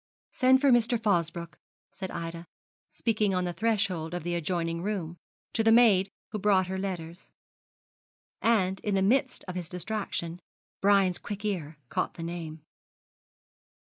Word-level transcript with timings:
'Send 0.31 0.59
for 0.59 0.71
Mr. 0.71 0.99
Fosbroke,' 0.99 1.59
said 1.91 2.09
Ida, 2.09 2.47
speaking 2.91 3.35
on 3.35 3.45
the 3.45 3.53
threshold 3.53 4.15
of 4.15 4.23
the 4.23 4.33
adjoining 4.33 4.81
room, 4.81 5.17
to 5.53 5.63
the 5.63 5.71
maid 5.71 6.09
who 6.31 6.39
brought 6.39 6.65
her 6.65 6.77
letters; 6.79 7.31
and, 8.41 8.79
in 8.79 8.95
the 8.95 9.03
midst 9.03 9.45
of 9.47 9.53
his 9.53 9.69
distraction, 9.69 10.39
Brian's 10.81 11.19
quick 11.19 11.45
ear 11.45 11.77
caught 11.89 12.15
the 12.15 12.23
name. 12.23 12.63